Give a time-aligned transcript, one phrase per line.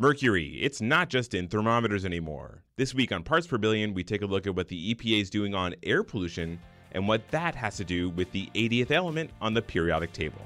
[0.00, 2.62] Mercury, it's not just in thermometers anymore.
[2.76, 5.28] This week on Parts Per Billion, we take a look at what the EPA is
[5.28, 6.60] doing on air pollution
[6.92, 10.40] and what that has to do with the 80th element on the periodic table.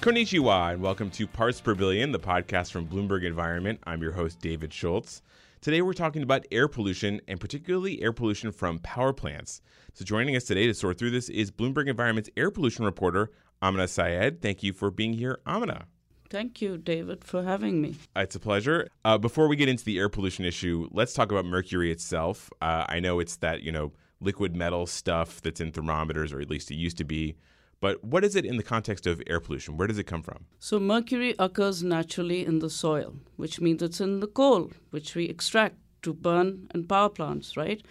[0.00, 3.78] Konnichiwa, and welcome to Parts Per Billion, the podcast from Bloomberg Environment.
[3.84, 5.20] I'm your host, David Schultz.
[5.62, 9.60] Today, we're talking about air pollution and particularly air pollution from power plants.
[9.92, 13.30] So, joining us today to sort through this is Bloomberg Environment's air pollution reporter,
[13.62, 14.40] Amena Saiyid.
[14.40, 15.84] Thank you for being here, Amena.
[16.28, 17.94] Thank you, David, for having me.
[18.16, 18.88] It's a pleasure.
[19.04, 22.50] Uh, before we get into the air pollution issue, let's talk about mercury itself.
[22.60, 26.50] Uh, I know it's that, you know, liquid metal stuff that's in thermometers, or at
[26.50, 27.36] least it used to be.
[27.82, 29.76] But what is it in the context of air pollution?
[29.76, 30.46] Where does it come from?
[30.60, 35.24] So, mercury occurs naturally in the soil, which means it's in the coal, which we
[35.24, 37.84] extract to burn in power plants, right?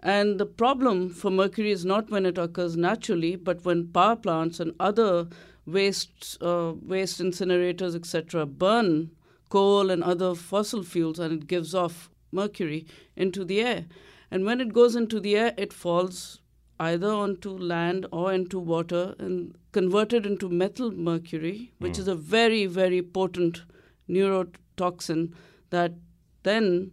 [0.00, 4.60] And the problem for mercury is not when it occurs naturally, but when power plants
[4.60, 5.28] and other
[5.64, 9.10] waste, uh, waste incinerators, etc., burn
[9.48, 13.86] coal and other fossil fuels and it gives off mercury into the air.
[14.30, 16.40] And when it goes into the air, it falls
[16.80, 21.98] either onto land or into water and converted into methyl mercury, which mm.
[21.98, 23.62] is a very, very potent
[24.08, 25.32] neurotoxin
[25.68, 25.92] that
[26.42, 26.90] then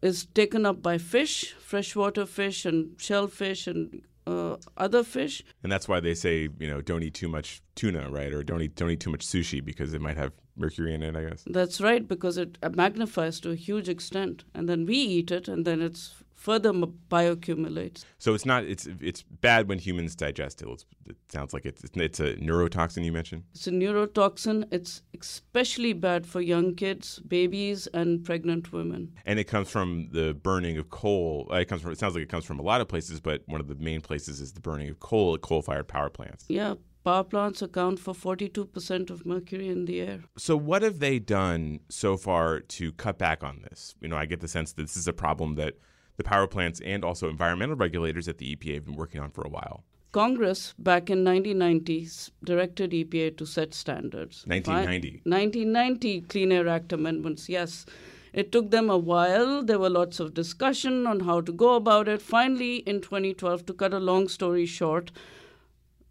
[0.00, 5.42] is taken up by fish, freshwater fish, and shellfish, and uh, other fish.
[5.62, 8.32] And that's why they say, you know, don't eat too much tuna, right?
[8.32, 11.14] Or don't eat don't eat too much sushi because it might have mercury in it.
[11.14, 11.44] I guess.
[11.46, 15.64] That's right, because it magnifies to a huge extent, and then we eat it, and
[15.66, 18.04] then it's further bioaccumulates.
[18.18, 20.68] So it's not it's it's bad when humans digest it.
[21.08, 23.42] it sounds like it's it's a neurotoxin you mentioned.
[23.52, 24.58] It's a neurotoxin.
[24.70, 29.12] It's especially bad for young kids, babies, and pregnant women.
[29.24, 31.48] And it comes from the burning of coal.
[31.50, 33.42] Uh, it comes from it sounds like it comes from a lot of places, but
[33.46, 36.44] one of the main places is the burning of coal at coal-fired power plants.
[36.48, 40.20] Yeah, power plants account for 42% of mercury in the air.
[40.38, 43.96] So, what have they done so far to cut back on this?
[44.00, 45.74] You know, I get the sense that this is a problem that
[46.16, 49.42] the power plants and also environmental regulators that the EPA have been working on for
[49.42, 49.84] a while.
[50.12, 52.08] Congress back in 1990
[52.42, 54.44] directed EPA to set standards.
[54.46, 55.20] 1990.
[55.24, 57.84] 1990 Clean Air Act amendments, yes.
[58.32, 59.62] It took them a while.
[59.62, 62.20] There were lots of discussion on how to go about it.
[62.20, 65.10] Finally, in 2012, to cut a long story short,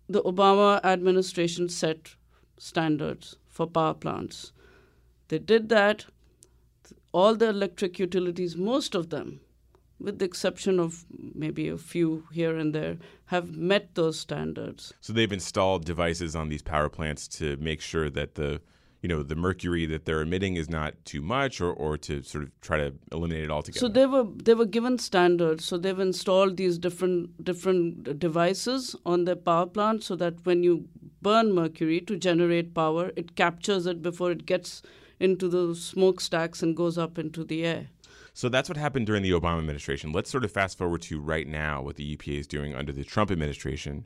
[0.08, 2.16] the Obama administration set
[2.58, 4.54] standards for power plants.
[5.28, 6.06] They did that.
[7.12, 9.40] All the electric utilities, most of them,
[10.00, 14.94] with the exception of maybe a few here and there, have met those standards.
[15.02, 18.62] So they've installed devices on these power plants to make sure that the
[19.02, 22.44] you know the mercury that they're emitting is not too much or, or to sort
[22.44, 23.80] of try to eliminate it altogether.
[23.80, 25.64] So they were they were given standards.
[25.64, 30.88] So they've installed these different different devices on their power plant so that when you
[31.22, 34.82] burn mercury to generate power it captures it before it gets
[35.20, 37.88] into the smokestacks and goes up into the air
[38.36, 40.12] so that's what happened during the Obama administration.
[40.12, 43.06] Let's sort of fast forward to right now, what the EPA is doing under the
[43.06, 44.06] Trump administration.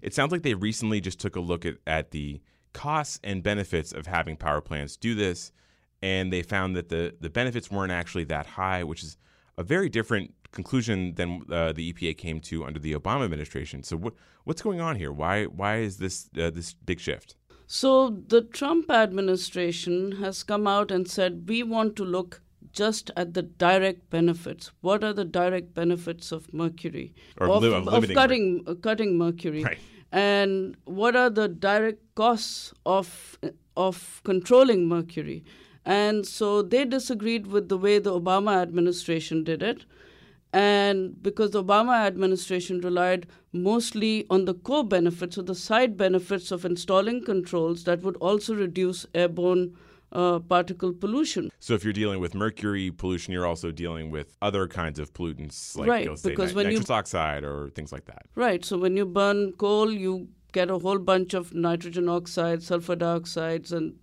[0.00, 2.40] It sounds like they recently just took a look at, at the
[2.72, 5.52] costs and benefits of having power plants do this,
[6.00, 9.18] and they found that the, the benefits weren't actually that high, which is
[9.58, 13.82] a very different conclusion than uh, the EPA came to under the Obama administration.
[13.82, 14.14] So what
[14.44, 15.12] what's going on here?
[15.12, 17.36] Why why is this uh, this big shift?
[17.66, 22.40] So the Trump administration has come out and said we want to look
[22.72, 24.70] just at the direct benefits.
[24.80, 27.14] What are the direct benefits of mercury?
[27.38, 29.64] Or of, of, of cutting, uh, cutting mercury.
[29.64, 29.78] Right.
[30.12, 33.38] And what are the direct costs of,
[33.76, 35.44] of controlling mercury?
[35.84, 39.84] And so they disagreed with the way the Obama administration did it.
[40.52, 46.50] And because the Obama administration relied mostly on the co benefits or the side benefits
[46.50, 49.76] of installing controls that would also reduce airborne
[50.12, 51.50] uh, particle pollution.
[51.58, 55.76] So if you're dealing with mercury pollution, you're also dealing with other kinds of pollutants
[55.76, 58.26] like right, say, because ni- when nitrous you, oxide or things like that.
[58.34, 58.64] Right.
[58.64, 63.72] So when you burn coal, you get a whole bunch of nitrogen oxides, sulfur dioxides,
[63.72, 63.96] and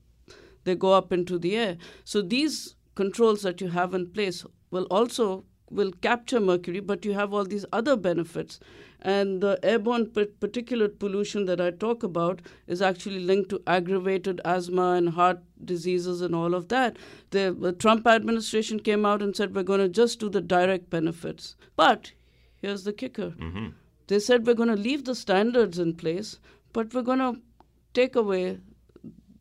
[0.65, 1.77] they go up into the air.
[2.03, 7.13] So these controls that you have in place will also will capture mercury, but you
[7.13, 8.59] have all these other benefits.
[9.01, 14.91] And the airborne particulate pollution that I talk about is actually linked to aggravated asthma
[14.93, 16.95] and heart diseases and all of that.
[17.31, 20.89] The, the Trump administration came out and said, we're going to just do the direct
[20.89, 21.55] benefits.
[21.75, 22.13] But
[22.55, 23.67] here's the kicker Mm-hmm.
[24.07, 26.39] they said, we're going to leave the standards in place,
[26.71, 27.41] but we're going to
[27.93, 28.59] take away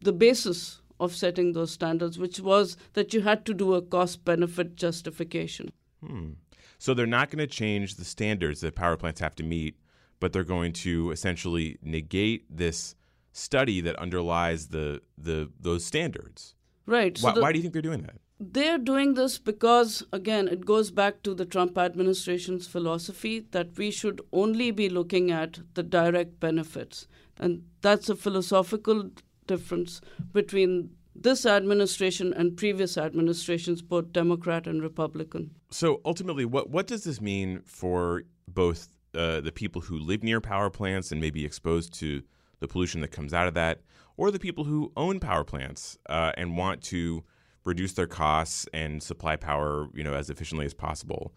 [0.01, 4.25] the basis of setting those standards, which was that you had to do a cost
[4.25, 5.71] benefit justification.
[6.07, 6.33] Hmm.
[6.79, 9.77] So they're not going to change the standards that power plants have to meet,
[10.21, 12.95] but they're going to essentially negate this
[13.33, 16.55] study that underlies the the those standards.
[16.87, 17.19] Right.
[17.21, 18.17] Why, the, why do you think they're doing that?
[18.41, 23.93] They're doing this because, again, it goes back to the Trump administration's philosophy that we
[23.93, 27.07] should only be looking at the direct benefits.
[27.37, 29.11] And that's a philosophical
[29.47, 30.01] difference
[30.33, 35.51] between this administration and previous administrations, both Democrat and Republican.
[35.71, 40.41] So ultimately, what what does this mean for both uh, the people who live near
[40.41, 42.23] power plants and may be exposed to
[42.61, 43.81] the pollution that comes out of that,
[44.17, 47.25] or the people who own power plants uh, and want to
[47.65, 51.33] reduce their costs and supply power, you know, as efficiently as possible?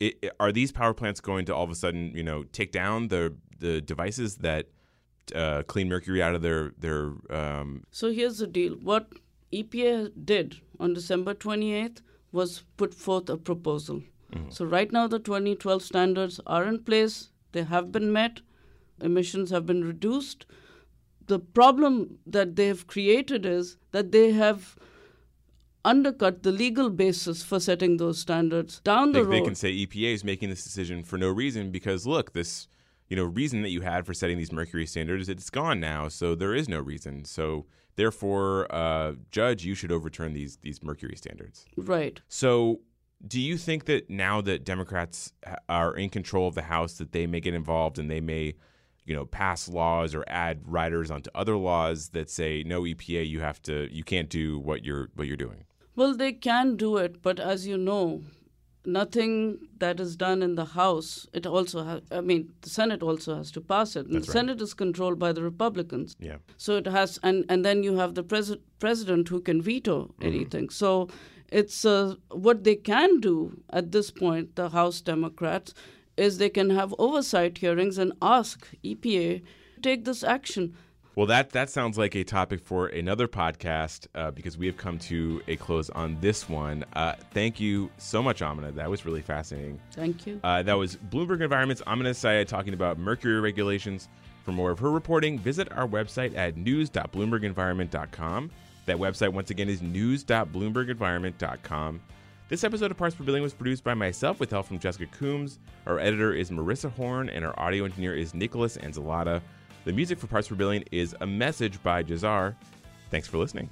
[0.00, 3.08] It, are these power plants going to all of a sudden, you know, take down
[3.08, 4.66] the the devices that
[5.34, 7.12] uh, clean mercury out of their their?
[7.30, 7.84] Um...
[7.90, 9.12] So here's the deal: what
[9.52, 12.00] EPA did on December 28th
[12.32, 14.02] was put forth a proposal.
[14.32, 14.50] Mm-hmm.
[14.50, 18.40] So right now the 2012 standards are in place; they have been met,
[19.00, 20.46] emissions have been reduced.
[21.26, 24.76] The problem that they have created is that they have
[25.84, 29.32] undercut the legal basis for setting those standards down the they, road.
[29.32, 32.68] They can say EPA is making this decision for no reason because look, this
[33.12, 36.34] you know reason that you had for setting these mercury standards it's gone now, so
[36.34, 37.26] there is no reason.
[37.26, 37.66] So
[37.96, 41.66] therefore, uh, judge, you should overturn these these mercury standards.
[41.76, 42.18] Right.
[42.28, 42.80] So.
[43.24, 45.32] Do you think that now that Democrats
[45.68, 48.54] are in control of the House, that they may get involved and they may,
[49.04, 53.38] you know, pass laws or add riders onto other laws that say no EPA, you
[53.38, 55.66] have to, you can't do what you're what you're doing?
[55.94, 58.22] Well, they can do it, but as you know,
[58.84, 63.36] nothing that is done in the House, it also has, I mean, the Senate also
[63.36, 64.06] has to pass it.
[64.06, 64.38] And That's the right.
[64.40, 66.16] Senate is controlled by the Republicans.
[66.18, 66.36] Yeah.
[66.56, 70.26] So it has, and, and then you have the pres- president who can veto Mm-hmm.
[70.26, 70.68] anything.
[70.70, 71.08] So
[71.50, 75.74] it's uh, what they can do at this point, the House Democrats,
[76.16, 79.42] is they can have oversight hearings and ask EPA
[79.76, 80.74] to take this action.
[81.14, 84.98] Well, that that sounds like a topic for another podcast uh, because we have come
[85.00, 86.84] to a close on this one.
[86.94, 88.72] Uh, thank you so much, Amena.
[88.72, 89.78] That was really fascinating.
[89.92, 90.40] Thank you.
[90.42, 94.08] Uh, that was Bloomberg Environment's Amena Saiyid talking about mercury regulations.
[94.42, 98.50] For more of her reporting, visit our website at news.bloombergenvironment.com.
[98.86, 102.00] That website, once again, is news.bloombergenvironment.com.
[102.48, 105.58] This episode of Parts Per Billion was produced by myself with help from Jessica Coombs.
[105.86, 109.40] Our editor is Marissa Horn, and our audio engineer is Nicholas Anzalata.
[109.84, 112.54] The music for Parts Per Billion is A Message by Jahzzar.
[113.10, 113.68] Thanks for listening.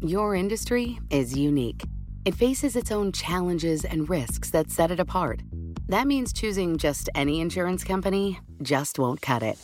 [0.00, 1.82] Your industry is unique.
[2.24, 5.42] It faces its own challenges and risks that set it apart.
[5.88, 9.58] That means choosing just any insurance company just won't cut it.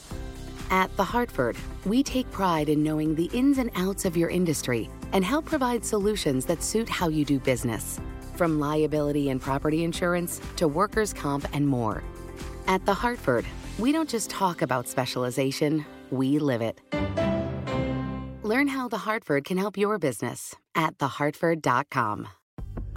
[0.68, 4.90] At The Hartford, we take pride in knowing the ins and outs of your industry
[5.12, 8.00] and help provide solutions that suit how you do business.
[8.34, 12.02] From liability and property insurance to workers' comp and more.
[12.66, 13.46] At The Hartford,
[13.78, 16.80] we don't just talk about specialization, we live it.
[18.42, 22.28] Learn how The Hartford can help your business at thehartford.com.